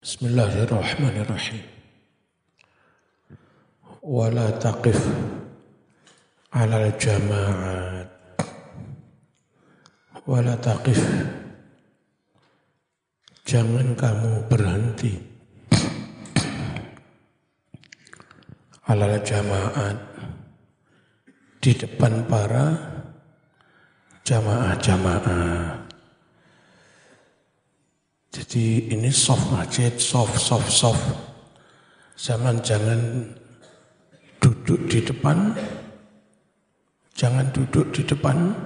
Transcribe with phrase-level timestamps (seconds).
[0.00, 1.60] Bismillahirrahmanirrahim.
[4.00, 4.96] Wala taqif
[6.56, 8.08] ala jama'at.
[10.24, 10.96] Wala taqif.
[13.44, 15.20] Jangan kamu berhenti.
[18.88, 20.00] Ala jama'at.
[21.60, 22.72] Di depan para
[24.24, 25.89] jamaah-jamaah.
[28.40, 31.04] Jadi ini soft masjid, soft, soft, soft.
[32.16, 33.28] Zaman jangan
[34.40, 35.52] duduk di depan,
[37.12, 38.56] jangan duduk di depan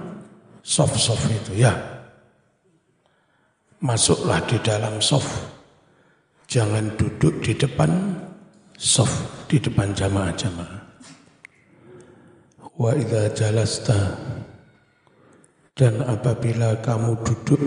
[0.63, 1.75] soft, soft itu ya.
[3.83, 5.27] Masuklah di dalam soft.
[6.47, 8.15] Jangan duduk di depan
[8.79, 10.81] soft, di depan jamaah-jamaah.
[12.79, 14.15] Wa idha jalasta
[15.75, 17.59] dan apabila kamu duduk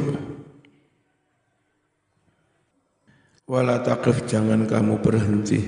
[3.49, 5.65] Wala taqif jangan kamu berhenti.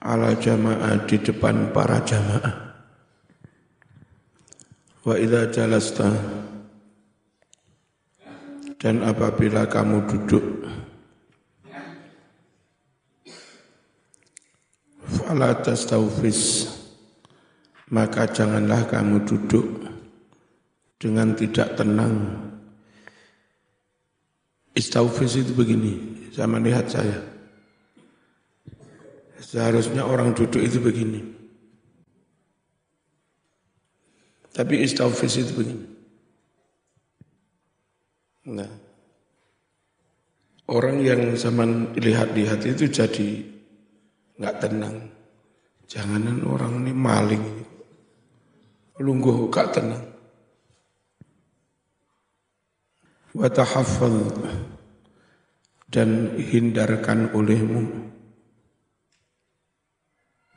[0.00, 2.54] Ala jamaah di depan para jamaah.
[5.04, 6.08] Wa idza jalasta
[8.78, 10.44] dan apabila kamu duduk
[15.02, 16.70] fala tastaufis
[17.90, 19.66] maka janganlah kamu duduk
[21.02, 22.47] dengan tidak tenang
[24.76, 27.20] Istaufis itu begini, sama lihat saya.
[29.38, 31.20] Seharusnya orang duduk itu begini.
[34.52, 35.86] Tapi istaufis itu begini.
[38.48, 38.72] Nah,
[40.72, 43.28] orang yang zaman lihat-lihat itu jadi
[44.40, 44.96] nggak tenang.
[45.88, 47.44] Janganan orang ini maling.
[49.00, 50.04] Lungguh gak tenang.
[53.38, 54.34] Watahafal
[55.86, 57.86] dan hindarkan olehmu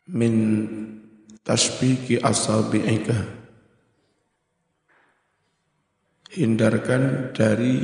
[0.10, 0.34] min
[1.46, 3.38] tasbiki asabi'ika.
[6.31, 7.78] Hindarkan dari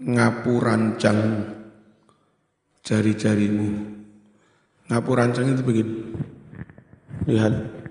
[0.00, 1.20] ngapu rancang
[2.80, 3.68] jari-jarimu.
[4.88, 5.94] Ngapu rancang itu begini.
[7.28, 7.81] Lihat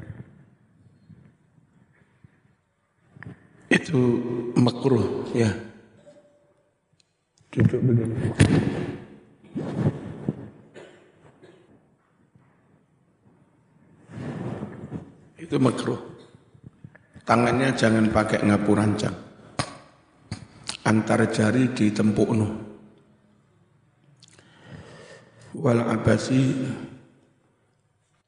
[3.72, 4.00] itu
[4.60, 5.48] makruh ya.
[7.52, 8.16] Duduk begini.
[15.40, 16.00] Itu makruh.
[17.24, 19.16] Tangannya jangan pakai ngapu rancang.
[20.84, 22.50] Antar jari di no.
[25.52, 26.56] Wal abasi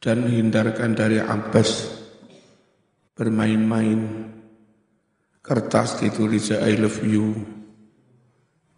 [0.04, 1.88] dan hindarkan dari abas
[3.16, 4.33] bermain-main
[5.44, 7.36] kertas ditulis I love you.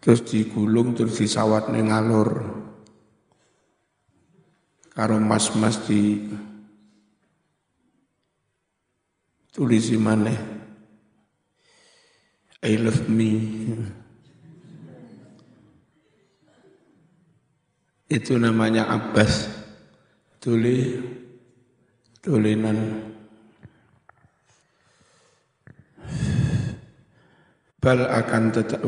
[0.01, 2.29] Terus digulung terus disawat ning alur
[4.93, 6.25] karo mas-mas di
[9.53, 10.33] tulis mana
[12.65, 13.29] I love me.
[18.09, 19.53] Itu namanya Abbas.
[20.41, 20.97] Tulis
[22.25, 23.04] tulinan
[27.85, 28.81] bal akan tetap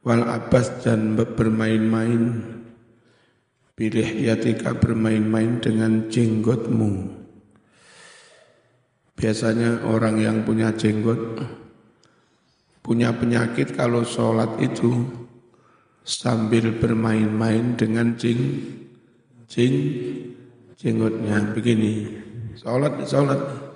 [0.00, 2.56] wal abbas dan bermain-main.
[3.76, 7.14] Pilih yatika bermain-main dengan jenggotmu.
[9.14, 11.44] Biasanya orang yang punya jenggot
[12.80, 15.04] punya penyakit kalau sholat itu
[16.08, 18.64] sambil bermain-main dengan jing
[19.44, 19.74] jing
[20.80, 21.52] jenggotnya.
[21.52, 22.16] Begini
[22.56, 23.67] sholat sholat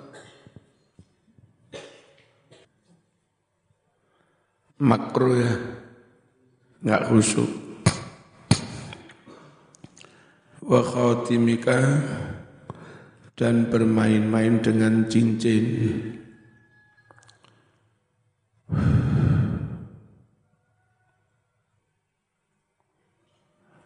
[4.81, 5.53] makro ya,
[6.81, 7.51] nggak khusyuk.
[10.63, 11.77] Wa khatimika
[13.35, 15.65] dan bermain-main dengan cincin.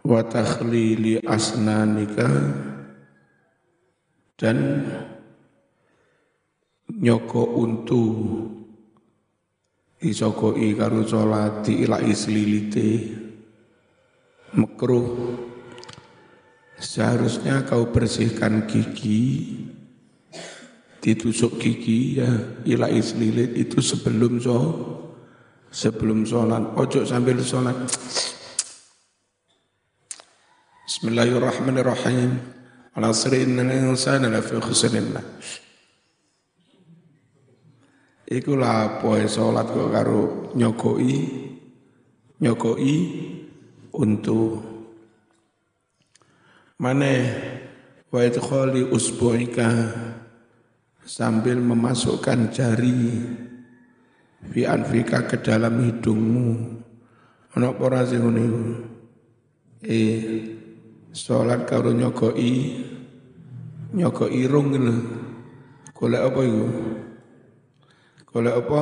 [0.08, 2.32] Wa takhlili asnanika
[4.40, 4.88] dan
[6.88, 8.04] nyoko untu
[9.98, 12.90] disogoi karo salat diilaki selilite.
[14.56, 15.38] Mekruh
[16.78, 19.60] seharusnya kau bersihkan gigi
[21.04, 22.32] ditusuk gigi ya
[22.64, 24.58] ilai selilit itu sebelum so
[25.74, 26.64] sebelum sholat.
[26.80, 27.76] Ojo sambil sholat.
[30.88, 32.56] Bismillahirrahmanirrahim.
[32.98, 35.22] Al-asri inna insana lafi khusrinna
[38.28, 41.16] Iku lah poe salat kok karo nyogoi
[42.44, 42.96] nyogoi
[43.96, 44.60] untuk
[46.76, 47.24] mana
[48.12, 49.72] wa idkhali usbu'ika
[51.08, 53.16] sambil memasukkan jari
[54.52, 56.84] fi anfika ke dalam hidungmu.
[57.56, 58.46] Ana ora sing ngene
[59.88, 60.20] eh
[61.16, 62.54] salat karo nyogoi
[63.96, 64.96] nyogoi irung ngono
[65.96, 66.68] golek apa iku
[68.28, 68.82] golek apa?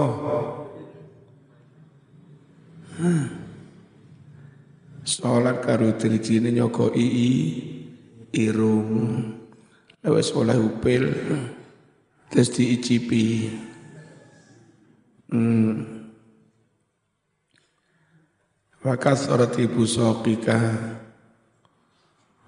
[2.95, 3.27] Hmm.
[5.05, 7.11] salat karo dirijine nyogoi
[8.33, 8.91] irung.
[10.01, 11.05] Lewes oleh upil.
[12.29, 13.25] Terus diicipi.
[15.29, 16.05] Hmm.
[18.85, 20.61] Wakas orati busokika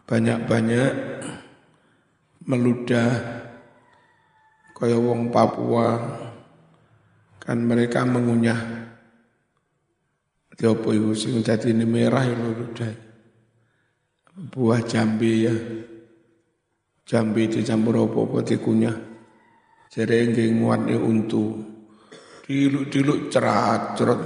[0.06, 0.94] banyak-banyak
[2.46, 3.12] meludah
[4.78, 5.98] kaya wong Papua
[7.48, 8.60] kan mereka mengunyah.
[10.58, 12.92] Diopo iku sing dadi merah lho ludah
[14.52, 15.56] buah jambe ya.
[17.08, 18.98] Jambe dicampur apa-apa dikunyah.
[19.88, 21.64] Jere nggih nguatne untu.
[22.44, 24.20] Diluk-diluk cerat cerat.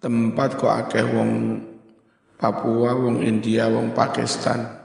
[0.00, 1.32] Tempat kok akeh wong
[2.40, 4.79] Papua, wong India, wong Pakistan.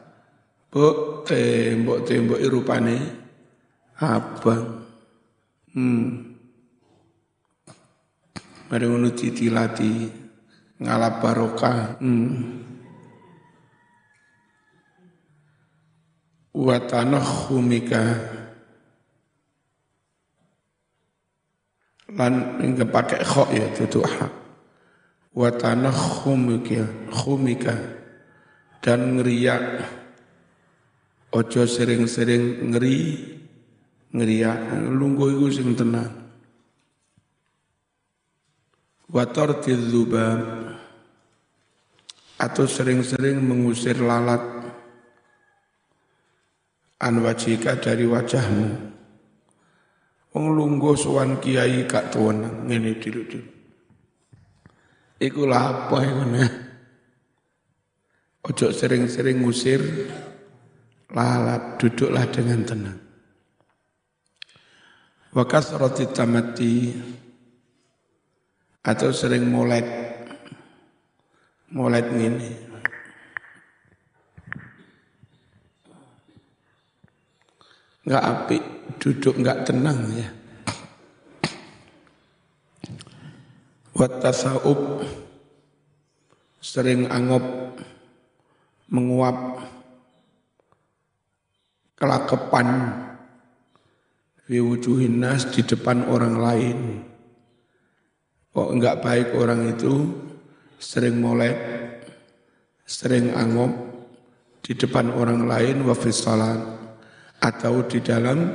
[0.75, 2.99] Mbok tembok tembok rupane
[3.95, 4.83] abang.
[5.71, 6.35] Hmm.
[8.67, 10.03] Mari ngono ditilati
[10.83, 11.95] ngalap barokah.
[12.03, 12.59] Hmm.
[16.51, 16.75] Wa
[17.23, 18.03] humika
[22.19, 24.31] lan enggak pakai kho ya itu hak
[25.35, 25.49] wa
[25.91, 27.75] khumika khumika
[28.79, 29.83] dan ngeriak
[31.35, 32.99] ojo sering-sering ngeri
[34.15, 34.79] ngeriak.
[34.95, 36.23] Lungguh iku sing tenang
[39.05, 40.39] Wator dzubab
[42.35, 44.41] atau sering-sering mengusir lalat
[46.99, 48.67] an wajika dari wajahmu.
[50.35, 53.53] Wong lungguh suwan kiai gak tuwenang ngene dilu-dilu.
[55.15, 56.23] Iku lah apa iku
[58.51, 59.79] Ojo sering-sering ngusir
[61.15, 62.99] lalat, duduklah dengan tenang.
[65.31, 66.95] Wakas roti tamati
[68.83, 69.83] atau sering molet
[71.73, 72.49] molet ini
[78.05, 78.57] nggak api
[79.01, 80.29] duduk nggak tenang ya.
[83.95, 85.03] Wattasaub
[86.63, 87.75] sering angop
[88.87, 89.74] menguap
[91.95, 92.67] kelakepan
[94.45, 96.77] fi wujuhin nas di depan orang lain.
[98.55, 100.23] Kok enggak baik orang itu?
[100.75, 101.57] Sering molek,
[102.83, 103.71] sering angop
[104.61, 106.59] di depan orang lain wafis salat
[107.39, 108.49] atau di dalam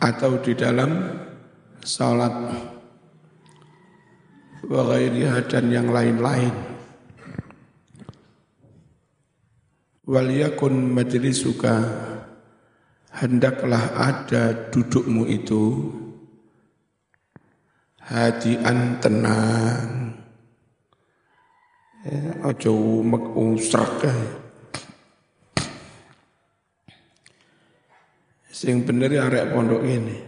[0.00, 0.90] atau di dalam
[1.84, 2.34] salat
[4.64, 4.96] wa
[5.44, 6.54] dan yang lain-lain.
[10.04, 11.74] Waliyakun majlisuka
[13.14, 15.94] hendaklah ada dudukmu itu
[18.02, 20.18] hadian tenang.
[22.04, 23.00] Ya, ojo
[23.32, 24.04] usrak
[28.54, 30.20] Sing bener ya arek pondok ini.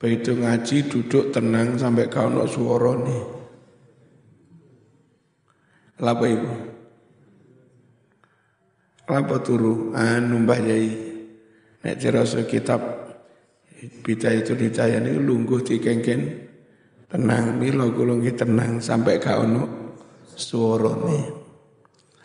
[0.00, 3.24] Begitu ngaji duduk tenang sampai kau nak suara nih.
[6.00, 6.52] Lapa ibu?
[9.04, 9.92] Lapa turu?
[9.92, 11.13] Anu mbah yai.
[11.84, 12.80] Nek cerasa kitab
[13.84, 16.20] Bida itu ditayani lungguh dikengken
[17.12, 19.92] tenang milo gulung tenang sampai ka ono
[20.32, 21.20] suarane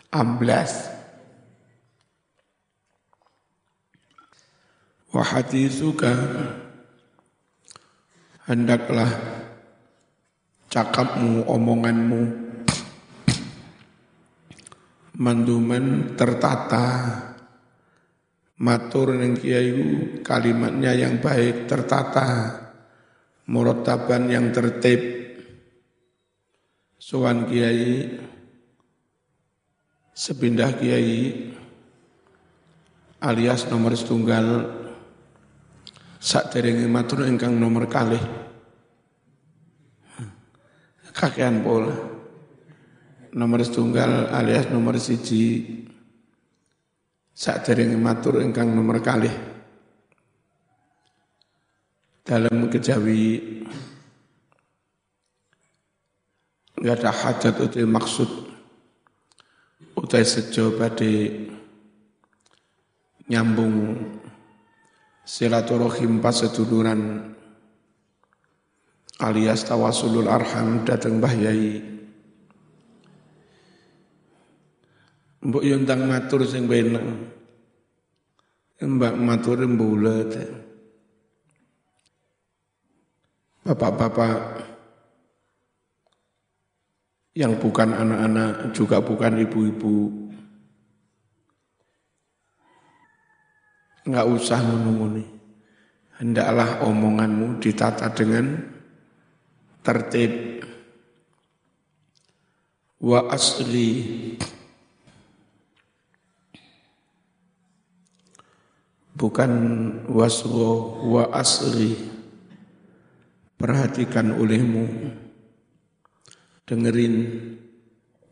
[0.08, 0.88] amblas.
[5.12, 6.12] Wa hadithuka
[8.48, 9.10] hendaklah
[10.72, 12.22] cakapmu omonganmu
[15.20, 16.86] manduman tertata
[18.60, 19.72] matur ning kiai
[20.20, 22.60] kalimatnya yang baik tertata
[23.48, 25.18] murataban yang tertib.
[27.00, 28.20] Sowan kiai
[30.12, 31.48] sepindah kiai
[33.24, 34.68] alias nomor setunggal
[36.20, 38.20] sak derenge matur ingkang nomor kalih.
[41.16, 41.96] Kakean pola.
[43.30, 45.64] Nomor setunggal alias nomor siji
[47.40, 49.32] saat dereng matur ingkang nomor kalih.
[52.20, 53.40] Dalam kejawi
[56.76, 58.28] nggak ada hajat utai maksud
[59.96, 61.48] utai sejo badai
[63.32, 64.04] nyambung
[65.24, 67.32] silaturahim pas seduluran
[69.20, 71.99] alias tawasulul arham datang bahyai
[75.40, 77.32] Mbok yontang matur sing benang.
[78.80, 80.32] Mbak matur mbulet.
[83.64, 84.60] Bapak-bapak
[87.36, 90.28] yang bukan anak-anak juga bukan ibu-ibu
[94.10, 95.22] nggak usah menunggu
[96.18, 98.58] hendaklah omonganmu ditata dengan
[99.86, 100.64] tertib
[103.00, 103.88] wa asli
[109.20, 109.52] bukan
[110.08, 111.92] waswo wa asri.
[113.60, 114.88] Perhatikan olehmu.
[116.64, 117.14] Dengerin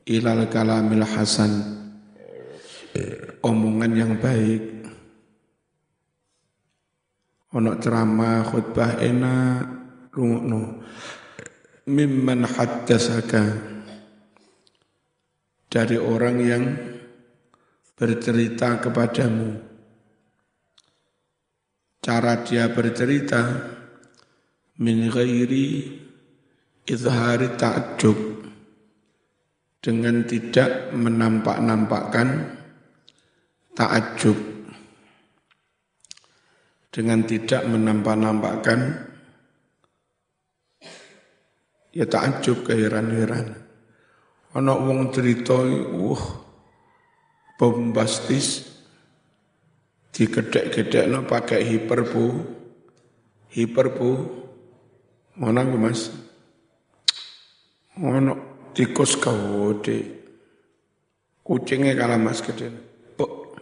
[0.08, 1.52] ilal kalamil hasan.
[3.44, 4.88] Omongan yang baik.
[7.52, 9.60] Ono ceramah khutbah enak
[10.16, 10.80] rungokno.
[11.92, 13.76] Mimman haddasaka.
[15.68, 16.64] Dari orang yang
[17.92, 19.67] bercerita kepadamu
[21.98, 23.42] cara dia bercerita
[24.78, 25.98] min ghairi
[26.86, 28.18] izhari ta'jub.
[29.78, 32.58] Dengan tidak menampak-nampakkan
[33.78, 34.58] ta'ajub
[36.98, 39.06] dengan tidak menampak-nampakkan
[41.94, 43.54] ya ta'ajub keheran-heran.
[44.50, 46.22] Ana wong cerita uh
[47.54, 48.66] bombastis
[50.12, 52.24] digedek no pakai hiperbu
[53.52, 54.10] hiperbu
[55.38, 56.10] mana gue mas?
[57.98, 58.34] Mana
[58.74, 60.02] tikus kau de
[61.46, 62.70] kucingnya kalah mas gede
[63.14, 63.54] pok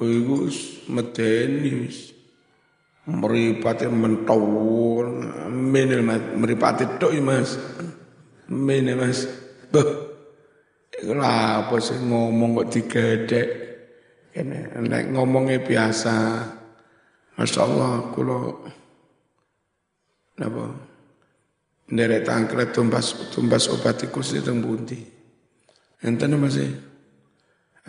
[0.00, 0.48] Iku
[0.88, 2.16] medeni wis
[3.04, 5.12] meripati mentawur.
[5.52, 6.22] Mas.
[6.40, 7.60] Meripati tok mas.
[8.48, 9.28] Menil mas.
[9.68, 9.88] Beh
[11.00, 13.46] iku apa sih ngomong kok digedek
[14.30, 16.16] ini nek ngomongnya biasa,
[17.34, 18.38] Masya Allah, kulo
[20.40, 20.64] napa
[21.90, 24.98] nderek tangkret tumbas tumbas obat tikus itu bundi.
[26.00, 26.70] Enten masih.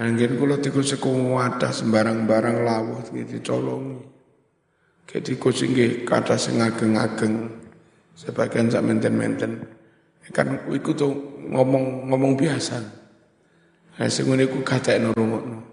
[0.02, 4.02] Angin kulo tikus wadah sembarang-barang lawuh gitu colong.
[5.06, 7.62] Kayak tikus ini kata sing ageng-ageng.
[8.18, 9.64] Sebagian sak menten-menten.
[10.32, 11.12] Kan iku tuh
[11.52, 12.78] ngomong ngomong biasa.
[14.00, 15.71] Nah, sing ngene iku gatekno rungokno.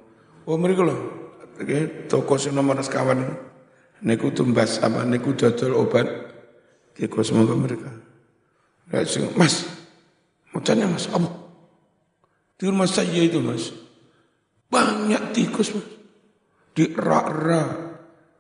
[0.49, 0.97] Oh mereka loh,
[2.09, 3.21] toko sing nomor sekawan
[4.01, 6.09] niku tumbas apa niku dodol obat
[6.97, 7.93] tikus semoga mereka.
[9.37, 9.69] Mas,
[10.49, 11.29] mau tanya mas, apa?
[12.57, 13.77] Di rumah saya itu mas,
[14.73, 15.85] banyak tikus mas.
[16.73, 17.71] Di rak-rak,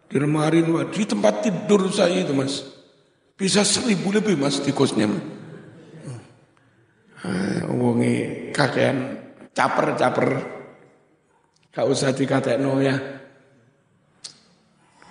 [0.08, 2.64] di lemari, di tempat tidur saya itu mas.
[3.36, 5.24] Bisa seribu lebih mas tikusnya mas.
[7.20, 8.96] Ah, wongi kakean
[9.52, 10.57] caper-caper.
[11.72, 12.96] Gak usah dikatekno ya.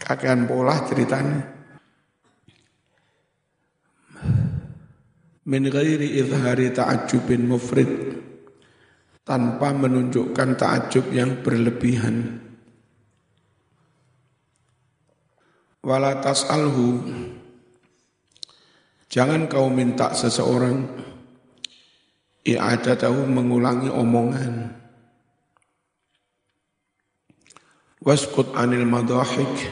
[0.01, 1.41] Kakean pola ceritanya.
[5.47, 7.91] Min ghairi izhari ta'ajubin mufrid.
[9.27, 12.39] Tanpa menunjukkan ta'ajub yang berlebihan.
[15.83, 17.03] Wala tas'alhu.
[19.07, 20.83] Jangan kau minta seseorang
[22.47, 24.76] i'adatahu mengulangi omongan
[28.07, 29.67] Waskut anil madahik.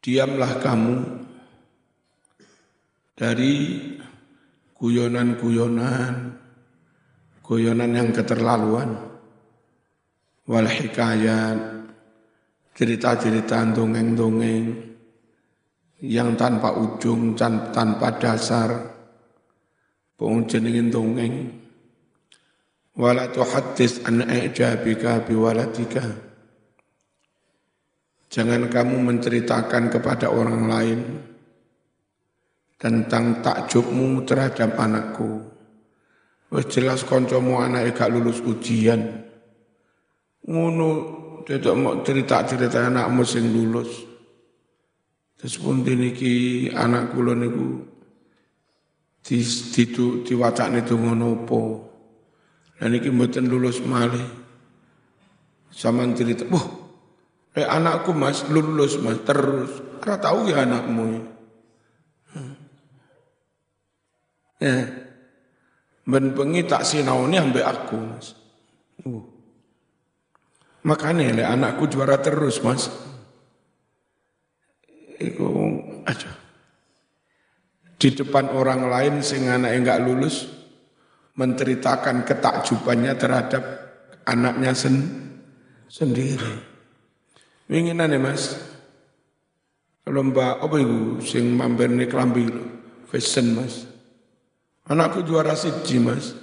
[0.00, 0.96] Diamlah kamu
[3.12, 3.76] dari
[4.72, 6.32] guyonan-guyonan,
[7.44, 8.96] guyonan yang keterlaluan,
[10.48, 11.84] wal hikayat,
[12.80, 14.64] cerita-cerita dongeng-dongeng
[16.00, 18.88] yang tanpa ujung, tanpa dasar,
[20.16, 21.61] pengujeningin dongeng,
[22.96, 26.04] wala tuhaddis an i'jabika biwaladika.
[28.32, 31.00] Jangan kamu menceritakan kepada orang lain
[32.80, 35.52] tentang takjubmu terhadap anakku.
[36.52, 39.24] Wis jelas kancamu anake gak lulus ujian.
[40.48, 40.88] Ngono
[41.44, 43.88] tidak mau cerita-cerita anakmu sing lulus.
[45.36, 47.84] Terus pun diniki anak kula niku
[49.22, 50.34] di, di, di, di
[50.96, 51.62] ngono apa
[52.82, 54.26] dan iki mboten lulus malih.
[55.70, 56.66] Sama cerita, wah,
[57.54, 59.70] eh anakku mas lulus mas terus.
[60.02, 61.22] Ora tahu ya anakmu.
[64.58, 64.74] Ya.
[66.02, 68.34] Ben bengi tak sinauni ambek aku mas.
[69.06, 69.22] Uh.
[70.82, 72.90] Makanya le anakku juara terus mas.
[75.22, 75.46] Iku
[76.02, 76.34] aja.
[77.94, 80.61] Di depan orang lain sing anak enggak lulus
[81.32, 83.64] menceritakan ketakjubannya terhadap
[84.28, 84.96] anaknya sen
[85.88, 86.72] sendiri.
[87.68, 88.56] Winginan ya mas,
[90.08, 92.48] lomba apa itu sing mampir nih kelambi
[93.08, 93.86] fashion mas.
[94.88, 96.34] Anakku juara siji mas.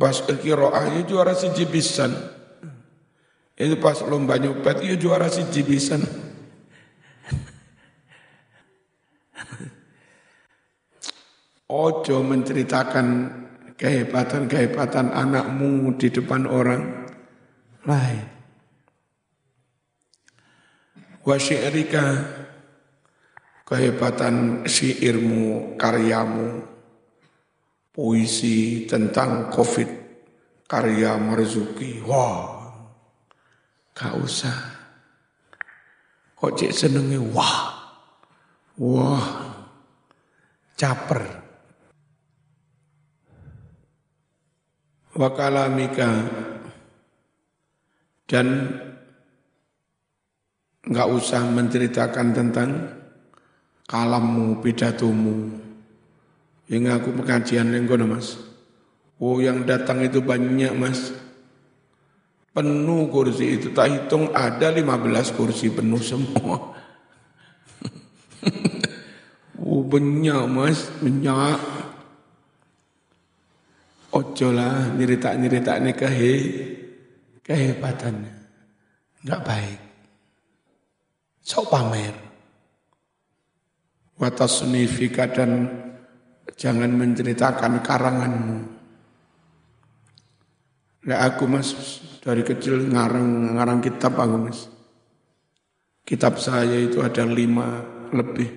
[0.00, 2.14] Pas kiroahnya juara siji bisan.
[3.60, 6.00] Itu pas lomba nyopet itu juara siji bisan.
[11.68, 13.39] Ojo menceritakan
[13.80, 17.08] kehebatan-kehebatan anakmu di depan orang
[17.88, 18.28] lain.
[21.24, 22.04] Wa syi'rika
[23.64, 26.60] kehebatan syairmu, karyamu,
[27.88, 29.88] puisi tentang COVID,
[30.68, 32.04] karya Marzuki.
[32.04, 32.68] Wah,
[33.96, 34.58] gak usah.
[36.36, 37.80] Kok cek senengnya wah.
[38.80, 39.28] Wah,
[40.76, 41.39] caper.
[45.20, 46.24] Wakalamika
[48.24, 48.46] dan
[50.80, 52.70] nggak usah menceritakan tentang
[53.84, 55.60] kalammu, pidatomu.
[56.70, 58.38] Yang aku pengajian yang mas.
[59.18, 61.10] Oh yang datang itu banyak mas.
[62.54, 63.74] Penuh kursi itu.
[63.74, 66.78] Tak hitung ada 15 kursi penuh semua.
[69.66, 71.89] oh banyak mas, banyak.
[74.10, 76.34] Ojo lah nyerita-nyerita ini kehe,
[77.46, 78.34] kehebatannya.
[79.22, 79.78] Enggak baik.
[81.46, 82.14] Sok pamer.
[84.18, 85.70] Watasnifika dan
[86.58, 88.58] jangan menceritakan karanganmu.
[91.06, 91.72] Nah aku mas
[92.20, 94.66] dari kecil ngarang ngarang kitab aku mas.
[96.02, 98.50] Kitab saya itu ada lima lebih.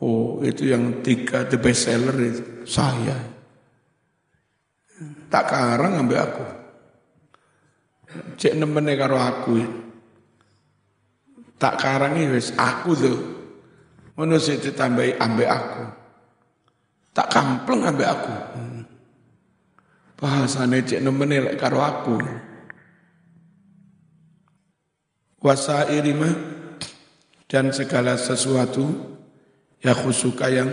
[0.00, 3.35] Oh itu yang tiga the best seller itu saya
[5.26, 6.46] tak karang ambek aku.
[8.38, 9.56] Cek nemene karo aku.
[11.56, 13.18] Tak karangi wis aku tuh.
[14.16, 15.84] Ngono ditambahi ambek aku.
[17.12, 18.34] Tak kampleng ambek aku.
[20.16, 22.16] Bahasane cek nemene lek karo aku.
[25.44, 26.32] Wasa irima
[27.46, 28.90] dan segala sesuatu
[29.78, 30.70] ya khusuka yang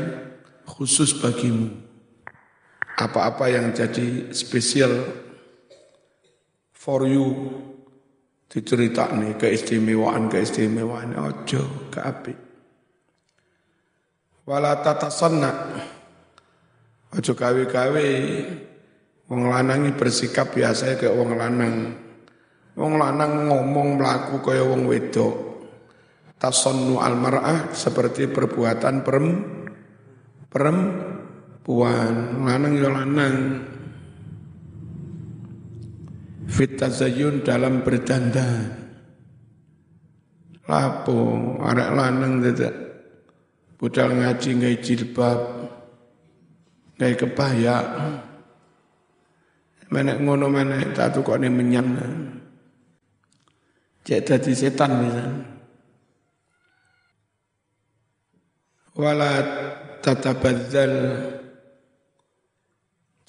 [0.66, 1.83] khusus bagimu
[2.94, 4.94] apa-apa yang jadi spesial
[6.74, 7.50] for you
[8.52, 11.18] dicerita nih keistimewaan keistimewaan.
[11.18, 12.34] Ojo ke api
[14.44, 15.52] wala tatasanna.
[17.14, 18.08] Ojo kawe-kawe
[19.30, 21.76] wong lanang bersikap biasa kayak wong lanang.
[22.74, 25.54] Wong lanang ngomong melaku kaya wong wedok.
[26.42, 29.28] Tasonnu almar'ah seperti perbuatan perem
[30.52, 30.78] perem
[31.64, 33.36] puan lanang ya lanang.
[36.44, 38.84] Fit tazayun dalam berdandan
[40.68, 41.20] lapo
[41.64, 42.74] arek lanang tidak
[43.80, 45.40] budal ngaji ngai jilbab
[47.00, 47.78] ngai kebaya
[49.90, 51.88] menek ngono menek tak kok ne menyan.
[54.04, 55.54] Cek dadi setan misalnya
[58.94, 59.32] wala
[60.04, 60.94] tatabadzal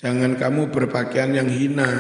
[0.01, 1.91] Jangan kamu berpakaian yang hina.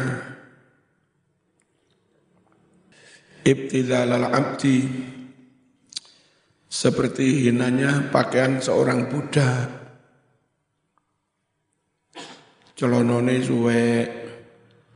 [3.44, 4.88] Ibtidalal abdi
[6.74, 9.68] seperti hinanya pakaian seorang budak.
[12.74, 13.86] Celonone suwe,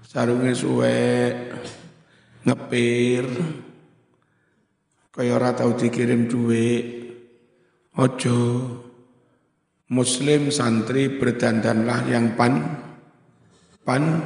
[0.03, 1.31] sarungnya suwe,
[2.43, 3.25] ngepir,
[5.15, 6.87] kaya ora tau dikirim duit.
[7.95, 8.39] Ojo,
[9.95, 12.88] Muslim santri berdandanlah yang pan
[13.89, 14.21] pan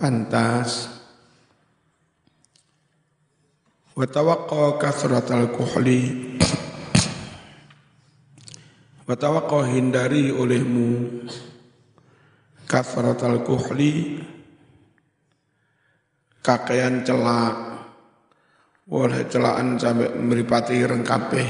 [0.00, 0.88] pantas.
[3.92, 6.00] Wa tawaqqa kasratal kuhli
[9.04, 11.20] wa tawaqqa hindari olehmu
[12.64, 14.24] kasratal kuhli
[16.40, 17.68] kakean celak.
[18.90, 21.44] Oleh celaan sampai meripati rengkape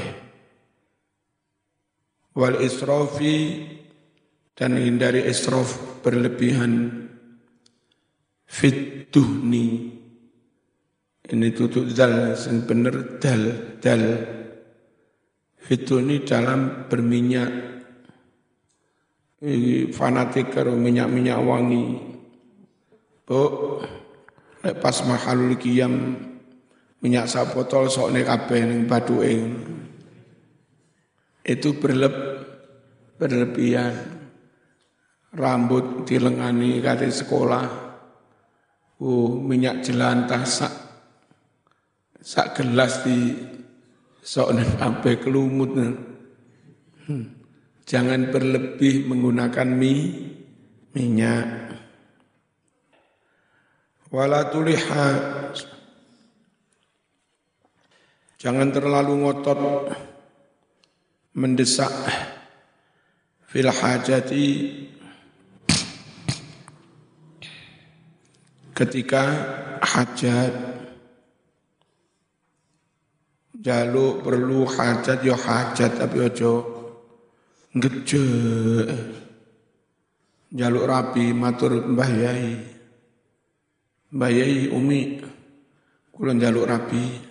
[2.37, 3.65] wal israfi
[4.53, 7.01] dan hindari israf berlebihan
[8.51, 9.95] fituhni
[11.31, 14.03] Ini tutup dal, sing bener dal, dal.
[15.71, 17.51] Itu ini dalam berminyak.
[19.95, 22.03] Fanatik karo minyak-minyak wangi.
[23.23, 23.41] Bu,
[24.83, 26.19] pas mahalul kiyam
[26.99, 29.35] minyak sapotol sok nek kabeh ning baduke.
[31.47, 32.15] Itu berleb
[33.23, 34.19] berlebihan.
[35.31, 37.90] Rambut dilengani kate sekolah.
[39.01, 40.73] Oh, minyak jelantah sak
[42.21, 43.33] sak gelas di
[44.21, 45.73] sok kabeh kelumut.
[47.09, 47.25] Hmm.
[47.89, 50.31] Jangan berlebih menggunakan mie
[50.93, 51.49] minyak.
[54.13, 55.09] Wala tuliha
[58.41, 59.61] Jangan terlalu ngotot
[61.37, 61.93] mendesak
[63.45, 64.49] fil hajati
[68.81, 69.23] ketika
[69.85, 70.53] hajat
[73.61, 76.53] jaluk perlu hajat yo ya hajat tapi ojo
[77.77, 78.25] ngeje
[80.57, 82.57] jaluk rapi matur mbah yai
[84.17, 85.21] mbah yai umi
[86.09, 87.31] kulon jaluk rapi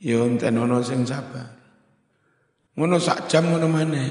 [0.00, 1.44] Ya enten ana sing sabar.
[2.72, 4.08] Ngono sak jam ngono maneh.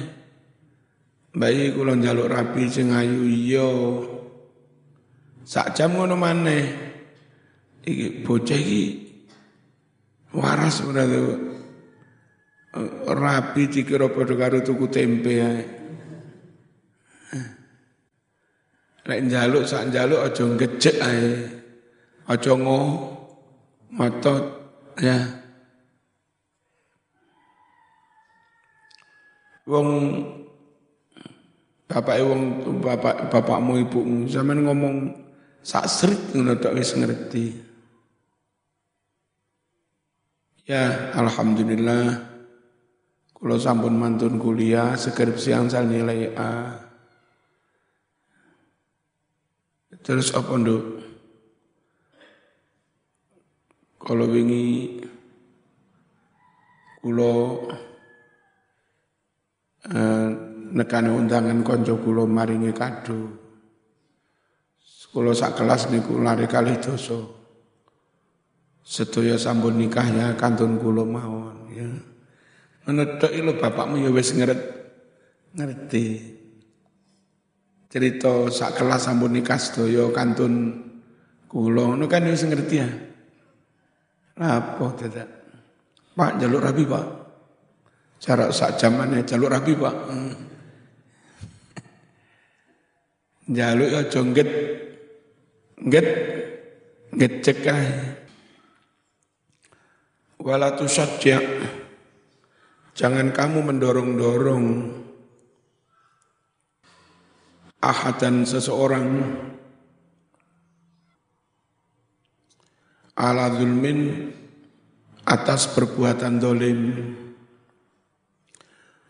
[1.33, 3.69] Bayi kula njaluk rapi sing ayu iya.
[5.49, 6.63] Sak jam ngono maneh.
[7.81, 8.83] Iki bocah iki
[10.37, 11.09] waras ora
[13.09, 15.63] rapi dikira padha karo tuku tempe ae.
[19.09, 21.25] Lek njaluk sak njaluk aja ngejek ae.
[22.29, 22.79] Aja ngo
[23.97, 24.43] ngotot
[25.01, 25.17] ya.
[29.69, 29.89] wong
[31.85, 32.41] bapak wong
[32.81, 35.28] bapak bapakmu ibumu zaman ngomong
[35.63, 37.45] sak serit ngono tok wis ngerti.
[40.69, 42.29] Ya alhamdulillah.
[43.39, 46.75] Kalau sampun mantun kuliah skripsi angsal nilai A.
[50.03, 50.83] Terus apa nduk?
[53.99, 54.99] Kalau wingi
[56.99, 57.63] kulo
[59.87, 60.27] eh,
[60.75, 63.38] nekane undangan konco kula maringi kado.
[65.09, 67.17] Kula sak kelas niku lari kali dosa.
[68.85, 71.89] Sedaya sampun nikahnya kantun kula mawon ya.
[72.85, 74.61] Menedok lho bapakmu ya wis ngeret
[75.57, 76.05] ngerti.
[77.89, 80.85] Cerita sak kelas sampun nikah sedaya kantun
[81.49, 82.89] kula ngono kan wis ngerti ya.
[84.39, 85.29] Apa dadak?
[86.15, 87.19] Pak jaluk rabi, Pak.
[88.19, 89.95] Jarak sak jamannya jaluk rapi pak.
[90.11, 90.35] Hmm.
[93.49, 94.49] Jaluk ya jongget,
[95.87, 96.07] get,
[97.15, 97.83] get cekah.
[100.39, 101.39] Walatu sajja.
[102.95, 104.65] Jangan kamu mendorong-dorong
[107.79, 109.07] ahadan seseorang
[113.15, 114.31] ala zulmin
[115.27, 116.79] atas perbuatan dolim.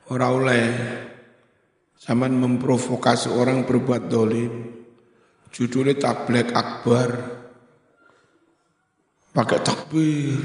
[0.09, 0.65] Orang oleh
[1.97, 4.78] zaman memprovokasi orang berbuat dolim.
[5.49, 7.09] Judulnya tablek akbar.
[9.33, 10.37] Pakai takbir.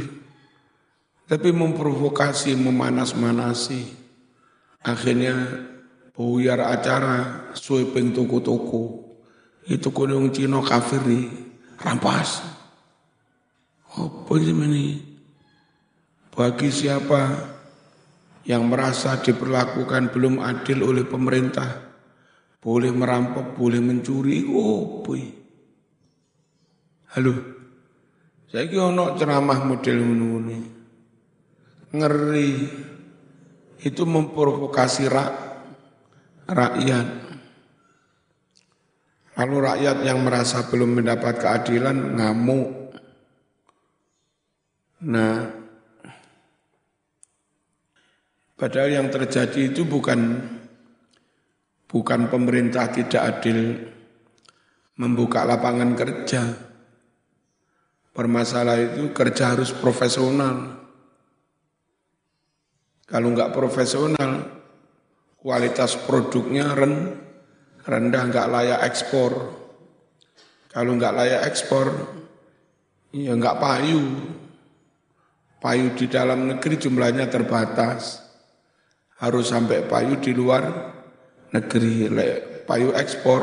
[1.25, 3.89] Tapi memprovokasi, memanas-manasi.
[4.85, 5.65] Akhirnya
[6.13, 9.17] buyar acara sweeping toko-toko.
[9.65, 11.33] Itu kuning Cina kafir nih,
[11.81, 12.45] rampas.
[13.97, 15.01] Apa ini?
[16.35, 17.55] Bagi siapa
[18.45, 21.94] yang merasa diperlakukan belum adil oleh pemerintah,
[22.65, 25.23] boleh merampok, boleh mencuri, boy.
[27.13, 27.35] Halo,
[28.49, 30.59] saya kira ono ceramah model ini,
[31.93, 32.53] ngeri,
[33.85, 35.33] itu memprovokasi rak,
[36.49, 37.07] rakyat.
[39.35, 42.97] Lalu rakyat yang merasa belum mendapat keadilan ngamuk.
[45.05, 45.65] Nah,
[48.55, 50.39] Padahal yang terjadi itu bukan
[51.89, 53.79] bukan pemerintah tidak adil
[54.99, 56.43] membuka lapangan kerja.
[58.15, 60.87] Permasalahan itu kerja harus profesional.
[63.05, 64.31] Kalau nggak profesional,
[65.35, 67.19] kualitas produknya ren,
[67.83, 69.33] rendah, nggak layak ekspor.
[70.71, 71.91] Kalau nggak layak ekspor,
[73.11, 74.03] ya nggak payu.
[75.59, 78.21] Payu di dalam negeri jumlahnya terbatas
[79.19, 80.65] harus sampai payu di luar
[81.55, 82.11] negeri
[82.67, 83.43] payu ekspor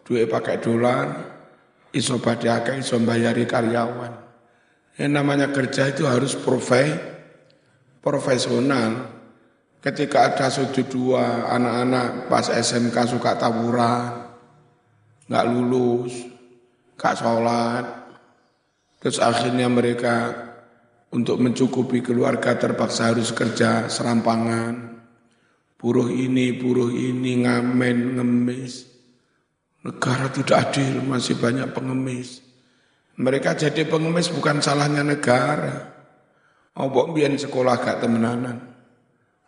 [0.00, 1.06] duit pakai dolar
[1.92, 4.24] iso pada iso bayari karyawan.
[4.94, 6.86] Yang namanya kerja itu harus profe,
[7.98, 9.10] profesional.
[9.84, 14.32] Ketika ada sudut dua anak-anak pas SMK suka tawuran,
[15.28, 16.14] nggak lulus,
[16.96, 17.84] nggak sholat,
[19.02, 20.32] terus akhirnya mereka
[21.12, 24.93] untuk mencukupi keluarga terpaksa harus kerja serampangan,
[25.84, 28.88] buruh ini, buruh ini, ngamen, ngemis.
[29.84, 32.40] Negara tidak adil, masih banyak pengemis.
[33.20, 35.92] Mereka jadi pengemis bukan salahnya negara.
[36.72, 38.64] Apa biar sekolah gak temenanan?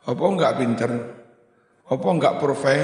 [0.04, 0.92] Apa enggak pinter?
[1.88, 2.78] Apa enggak profe,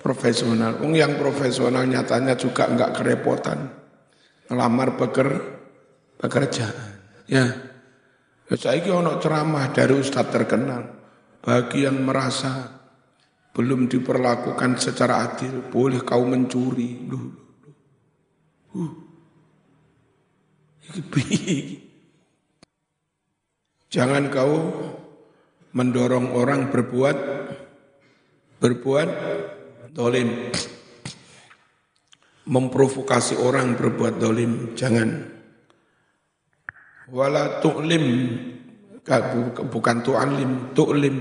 [0.00, 0.80] profesional?
[0.80, 3.68] Wong yang profesional nyatanya juga enggak kerepotan.
[4.48, 5.28] Ngelamar peker,
[6.16, 6.90] pekerjaan.
[7.28, 7.52] Ya.
[8.48, 11.01] ya saya ono ceramah dari ustadz terkenal.
[11.42, 12.70] Bagi yang merasa
[13.52, 17.02] belum diperlakukan secara adil, boleh kau mencuri.
[17.04, 17.42] Duh,
[18.72, 18.88] Uh.
[23.92, 24.56] Jangan kau
[25.76, 27.16] mendorong orang berbuat
[28.56, 29.08] berbuat
[29.92, 30.48] dolim.
[32.48, 34.72] Memprovokasi orang berbuat dolim.
[34.72, 35.28] Jangan.
[37.12, 38.04] Wala tu'lim.
[39.66, 41.16] Bukan tu'alim, tu'lim.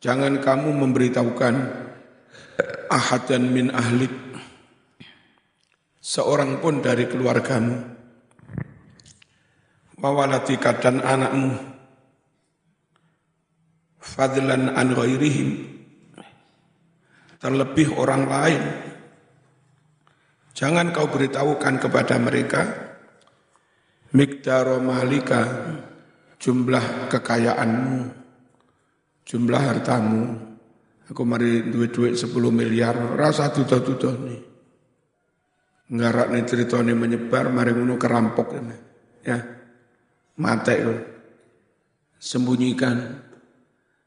[0.00, 1.54] Jangan kamu memberitahukan
[2.88, 4.12] ahadan min ahlik.
[6.00, 7.80] Seorang pun dari keluargamu.
[10.00, 11.56] Wawalatika dan anakmu.
[14.00, 15.48] Fadlan an ghairihim.
[17.40, 18.62] Terlebih orang lain.
[20.52, 22.62] Jangan kau beritahukan kepada mereka
[24.14, 25.42] mikdaro malika
[26.38, 28.24] jumlah kekayaanmu
[29.24, 30.22] jumlah hartamu.
[31.04, 34.42] Aku mari duit-duit 10 miliar, rasa tutuh-tutuh nih.
[35.92, 36.42] Ngarak nih
[36.80, 38.76] nih menyebar, mari ngono kerampok ini.
[39.20, 39.36] Ya,
[40.40, 40.74] mate.
[42.16, 43.20] Sembunyikan,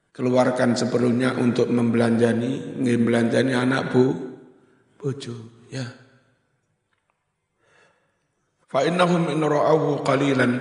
[0.10, 4.06] keluarkan seperlunya untuk membelanjani, membelanjani anak bu,
[4.98, 5.86] bojo, ya.
[8.68, 10.52] Fa innahum in ra'ahu qalilan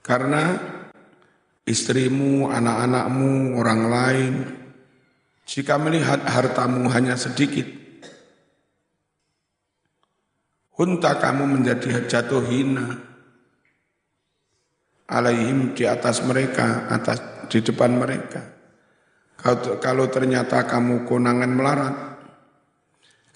[0.00, 0.56] karena
[1.66, 4.34] istrimu, anak-anakmu, orang lain,
[5.44, 7.66] jika melihat hartamu hanya sedikit,
[10.78, 13.02] hunta kamu menjadi jatuh hina
[15.10, 17.18] alaihim di atas mereka, atas
[17.50, 18.42] di depan mereka.
[19.36, 21.96] Kalau, kalau ternyata kamu konangan melarat,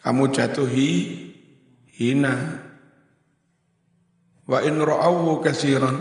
[0.07, 0.71] kamu jatuh
[1.99, 2.70] hina.
[4.51, 5.95] Wa in ra'awu kasiran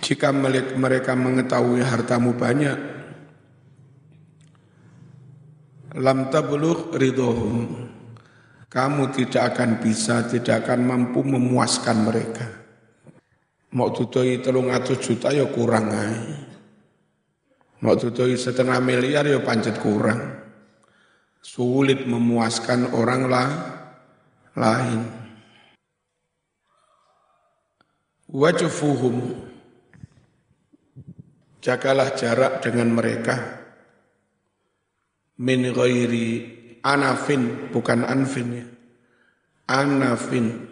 [0.00, 2.78] jika mereka mengetahui hartamu banyak,
[6.00, 7.84] lam tablugh ridhohum.
[8.68, 12.48] Kamu tidak akan bisa, tidak akan mampu memuaskan mereka.
[13.76, 16.36] Mau tutui telung atus juta ya kurang aja.
[17.84, 20.20] Mau tutui setengah miliar ya pancet kurang.
[21.40, 23.48] Sulit memuaskan orang lah,
[24.52, 25.17] lain.
[28.38, 29.34] Wajufuhum
[31.58, 33.34] Jagalah jarak dengan mereka.
[35.42, 36.46] Min ghairi
[36.86, 38.66] anafin, bukan anfin ya.
[39.74, 40.70] Anafin.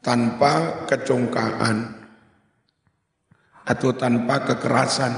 [0.00, 2.00] Tanpa kecongkaan.
[3.68, 5.12] Atau tanpa kekerasan.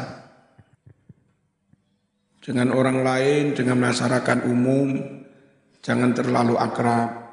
[2.42, 4.98] Dengan orang lain, dengan masyarakat umum,
[5.78, 7.23] jangan terlalu akrab.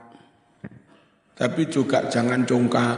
[1.41, 2.97] Tapi juga jangan congkak,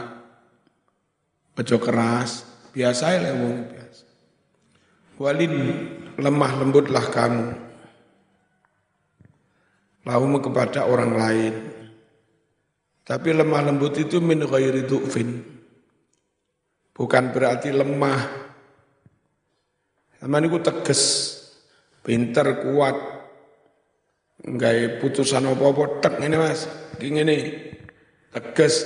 [1.56, 4.06] ojo keras, Biasa ya wong biasa.
[5.22, 5.54] Walin
[6.18, 7.46] lemah lembutlah kamu.
[10.04, 11.54] Lalu kepada orang lain.
[13.06, 15.38] Tapi lemah lembut itu min ghairi du'fin.
[16.90, 18.20] Bukan berarti lemah.
[20.18, 21.02] Sama ini tegas,
[22.02, 22.96] pinter, kuat.
[24.44, 26.66] Enggak putusan apa-apa, tek ini mas.
[26.98, 27.22] Ini
[28.34, 28.82] tegas,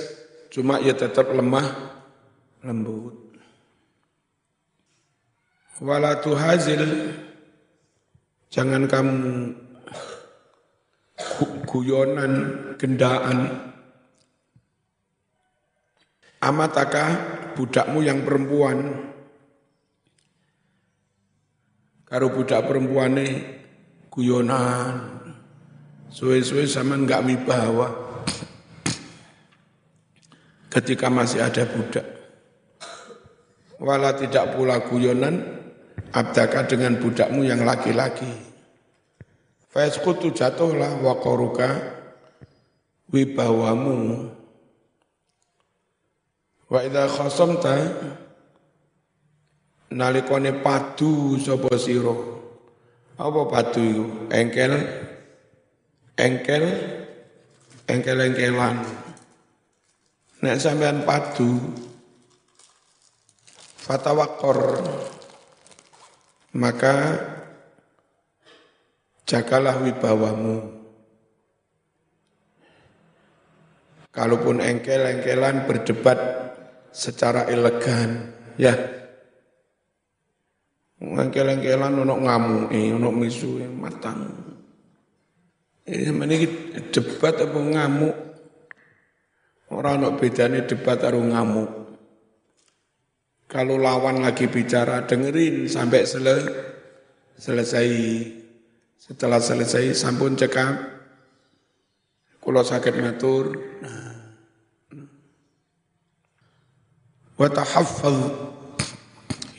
[0.53, 1.65] cuma ya tetap lemah,
[2.61, 3.17] lembut.
[5.81, 7.15] Wala tuhazil
[8.53, 9.55] jangan kamu
[11.65, 12.33] guyonan,
[12.77, 13.39] gendaan.
[16.39, 17.05] Amataka
[17.55, 19.11] budakmu yang perempuan.
[22.09, 23.27] Karo budak ini
[24.09, 25.19] guyonan.
[26.09, 28.08] Suwe-suwe sama enggak wibawa.
[30.69, 32.05] Ketika masih ada budak.
[33.81, 35.39] Wala tidak pula guyonan
[36.13, 38.29] abdaka dengan budakmu yang laki-laki.
[39.69, 41.69] Faiskutu jatuhlah waqaruka
[43.13, 44.29] wibawamu
[46.69, 47.73] Wa idza khasamta
[49.89, 52.13] nalikane padu sapa sira.
[53.17, 54.05] Apa padu iku?
[54.29, 54.73] Engkel
[56.13, 56.65] engkel
[57.89, 59.08] engkel-engkelan.
[60.39, 61.59] Nek sampean padu
[63.75, 64.79] fatawakor
[66.55, 66.95] maka
[69.29, 70.79] jagalah wibawamu.
[74.09, 76.17] Kalaupun engkel-engkelan berdebat
[76.89, 78.73] secara elegan, ya.
[80.99, 82.17] Engkel-engkelan ono
[82.73, 84.27] eh ono misu yang matang.
[85.85, 86.37] Ini ini
[86.89, 88.28] debat apa ngamuk?
[89.69, 91.69] Orang ono bedanya debat atau ngamuk.
[93.49, 96.37] Kalau lawan lagi bicara, dengerin sampai sele,
[97.37, 97.89] selesai.
[98.99, 100.75] Setelah selesai, sampun cekap.
[102.41, 103.45] Kalau sakit ngatur,
[103.81, 104.09] nah,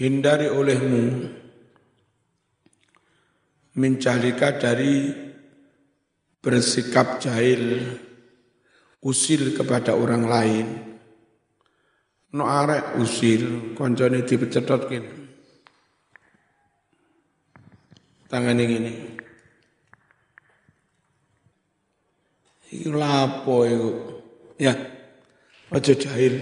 [0.00, 1.28] hindari olehmu
[3.76, 5.12] mencalika dari
[6.40, 7.94] bersikap jahil
[9.00, 10.66] usil kepada orang lain.
[12.30, 15.10] No arek usil koncone dipecetot kene.
[18.30, 18.94] Tangan ini
[22.70, 23.92] iki lapo iku?
[24.62, 24.78] Ya
[25.74, 26.38] aja jahil.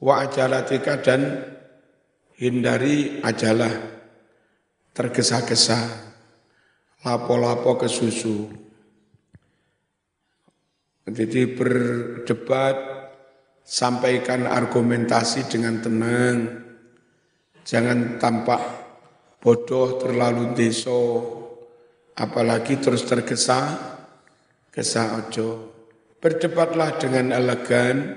[0.00, 1.44] Wa ajalatika dan
[2.40, 3.70] hindari ajalah
[4.96, 6.08] tergesa-gesa.
[7.02, 8.46] Lapo-lapo ke susu
[11.02, 12.76] jadi berdebat
[13.66, 16.36] sampaikan argumentasi dengan tenang.
[17.66, 18.62] Jangan tampak
[19.42, 21.02] bodoh terlalu deso.
[22.14, 23.74] Apalagi terus tergesa
[24.70, 25.74] gesa ojo.
[26.22, 28.14] Berdebatlah dengan elegan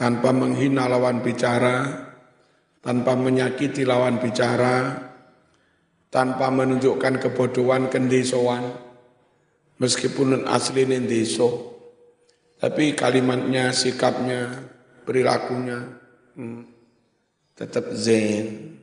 [0.00, 2.08] tanpa menghina lawan bicara,
[2.80, 5.04] tanpa menyakiti lawan bicara,
[6.08, 8.72] tanpa menunjukkan kebodohan kendesoan,
[9.76, 11.69] meskipun asli deso,
[12.60, 14.68] tapi kalimatnya, sikapnya,
[15.08, 15.80] perilakunya
[16.36, 16.62] hmm,
[17.56, 18.76] tetap zen.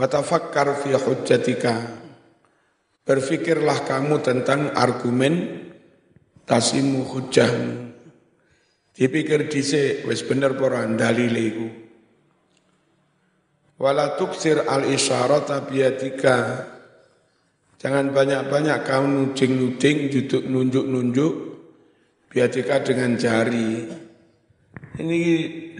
[0.00, 2.00] Watafakkar fi hujjatika.
[3.04, 5.60] Berfikirlah kamu tentang argumen
[6.48, 7.90] tasimu hujjahmu
[9.00, 11.68] Dipikir dhisik wis bener apa dalile iku.
[13.80, 16.36] Wala tuksir al isyarata biyadika.
[17.80, 21.32] Jangan banyak-banyak kau nuding-nuding, duduk nunjuk-nunjuk
[22.28, 23.88] biadika dengan jari.
[25.00, 25.20] Ini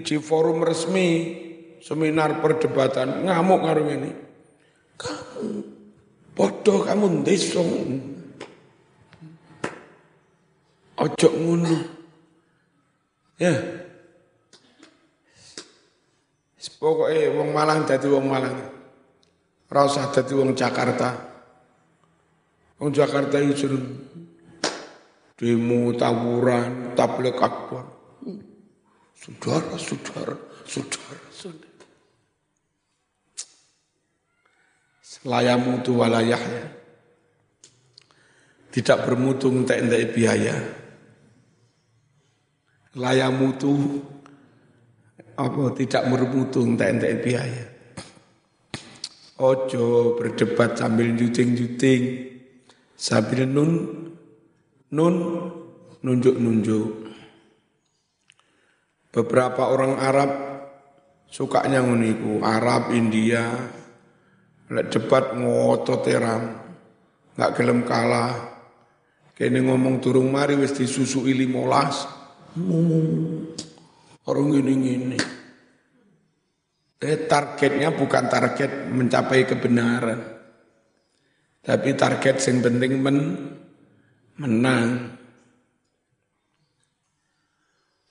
[0.00, 1.08] di forum resmi
[1.84, 4.10] seminar perdebatan ngamuk ngaruh ini.
[4.96, 5.44] Kamu
[6.32, 7.70] bodoh kamu ndesong.
[11.04, 11.76] Ojo ngono.
[13.36, 13.52] Ya.
[16.80, 18.56] Pokoknya wong Malang dadi wong Malang.
[19.68, 21.29] Ora usah dadi wong Jakarta.
[22.80, 23.84] Wong Jakarta itu suruh
[25.36, 27.84] demo tawuran, tablik akbar.
[29.12, 31.78] Saudara, saudara, saudara, saudara.
[35.04, 36.64] Selayamu itu walayah ya.
[38.72, 39.76] Tidak bermutu untuk
[40.16, 40.80] biaya
[42.98, 44.02] layak mutu
[45.38, 47.66] apa tidak bermutu entek-entek biaya.
[49.40, 52.29] Ojo berdebat sambil juting-juting
[53.00, 53.72] sambil nun
[54.92, 55.16] nun
[56.04, 57.08] nunjuk-nunjuk.
[59.10, 60.30] Beberapa orang Arab
[61.26, 63.48] sukanya nguniku, Arab, India,
[64.70, 66.42] lek debat ngotot teram,
[67.34, 68.52] nggak gelem kalah.
[69.34, 72.04] Kene ngomong turung mari wis disusui limolas,
[74.28, 75.16] Orang ini-ini.
[77.00, 80.39] Eh, targetnya bukan target mencapai kebenaran.
[81.61, 83.19] Tapi target yang penting men,
[84.40, 85.17] menang.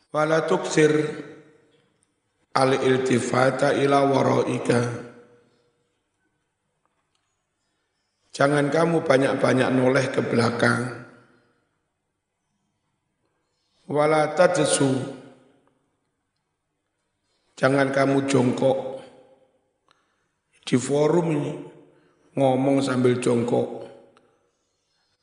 [0.10, 0.94] Wala tuksir
[2.54, 4.82] al-iltifata ila waraika.
[8.34, 11.00] Jangan kamu banyak-banyak noleh ke belakang
[13.90, 14.86] wala tajsu
[17.58, 19.02] jangan kamu jongkok
[20.62, 21.54] di forum ini
[22.40, 23.84] ngomong sambil jongkok.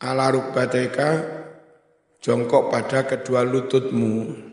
[0.04, 1.24] Ala rukbateka
[2.20, 4.44] jongkok pada kedua lututmu.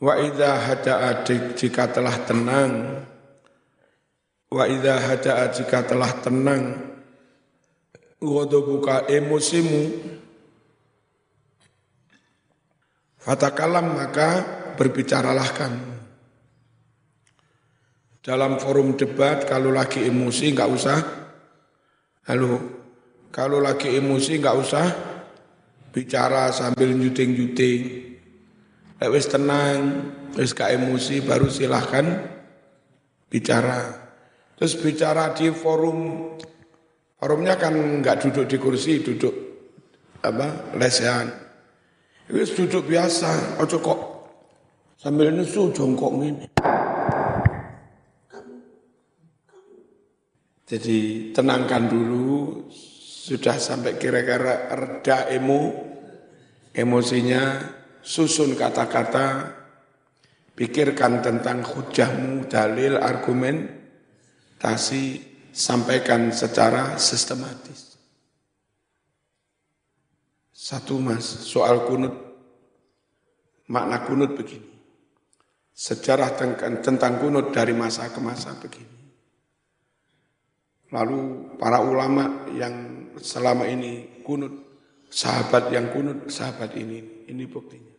[0.00, 2.72] Wa idza hada'a jika telah tenang.
[4.48, 6.64] Wa idza hada'a jika telah tenang.
[8.24, 10.14] Ghadabuka emosimu
[13.24, 14.44] Fatakalam maka
[14.76, 15.93] berbicaralah kamu.
[18.24, 20.98] Dalam forum debat kalau lagi emosi nggak usah.
[22.24, 22.56] Halo,
[23.28, 24.86] kalau lagi emosi nggak usah
[25.92, 27.80] bicara sambil juting-juting.
[29.04, 30.08] Wis tenang,
[30.40, 32.24] wis gak emosi baru silahkan
[33.28, 33.92] bicara.
[34.56, 36.32] Terus bicara di forum,
[37.20, 39.36] forumnya kan nggak duduk di kursi, duduk
[40.24, 41.28] apa lesehan.
[42.32, 44.00] Wis duduk biasa, ojo kok
[44.96, 46.48] sambil nesu jongkok ini.
[50.64, 52.66] Jadi tenangkan dulu,
[53.24, 55.76] sudah sampai kira-kira reda emo,
[56.72, 57.68] emosinya,
[58.00, 59.52] susun kata-kata,
[60.56, 63.68] pikirkan tentang hujahmu, dalil, argumen,
[64.56, 65.20] tasi,
[65.52, 68.00] sampaikan secara sistematis.
[70.48, 72.16] Satu mas, soal kunut,
[73.68, 74.72] makna kunut begini.
[75.76, 76.32] Sejarah
[76.80, 79.03] tentang kunut dari masa ke masa begini.
[80.94, 84.54] Lalu para ulama yang selama ini kunut,
[85.10, 87.90] sahabat yang kunut, sahabat ini, ini buktinya.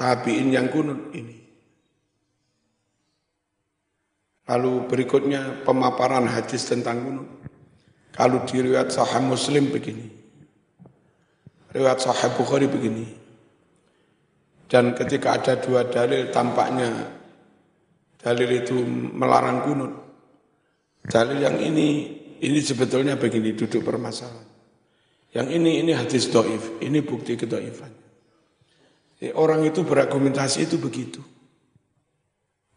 [0.00, 1.44] Tabiin yang kunut ini.
[4.48, 7.28] Lalu berikutnya pemaparan hadis tentang kunut.
[8.16, 10.08] Kalau di riwayat sahih Muslim begini.
[11.76, 13.12] Riwayat sahih Bukhari begini.
[14.72, 17.12] Dan ketika ada dua dalil tampaknya
[18.16, 18.80] dalil itu
[19.12, 20.05] melarang kunut.
[21.06, 21.88] Dalil yang ini,
[22.42, 24.50] ini sebetulnya begini duduk permasalahan.
[25.30, 27.92] Yang ini, ini hadis doif, ini bukti kedoifan.
[29.38, 31.22] Orang itu berargumentasi itu begitu.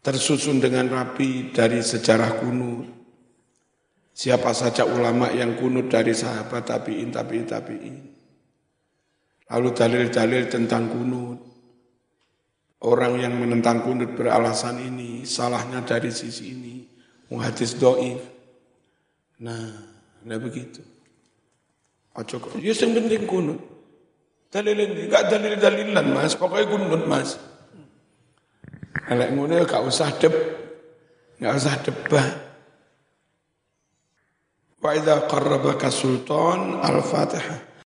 [0.00, 2.86] Tersusun dengan rapi dari sejarah kuno.
[4.14, 7.96] Siapa saja ulama yang kunut dari sahabat tabi'in, tabi'in, tabi'in.
[9.50, 11.38] Lalu dalil-dalil tentang kunut.
[12.80, 16.79] Orang yang menentang kunut beralasan ini, salahnya dari sisi ini
[17.38, 18.18] hadis doif.
[19.38, 19.70] Nah,
[20.26, 20.82] nah begitu.
[22.18, 23.60] Ojo ya yang penting kunut.
[24.50, 27.38] Dalilin, enggak dalil-dalilan mas, pokoknya kunut mas.
[29.06, 30.34] Elek ngono ya gak usah deb,
[31.38, 32.34] gak usah debat.
[34.82, 37.69] Wa idza qarrabaka sultan al-Fatihah.